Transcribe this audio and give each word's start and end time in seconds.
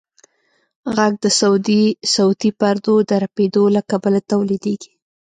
غږ 0.95 1.13
د 1.23 1.25
صوتي 2.15 2.49
پردو 2.59 2.95
د 3.09 3.11
رپېدو 3.23 3.63
له 3.75 3.81
کبله 3.89 4.19
تولیدېږي. 4.31 4.91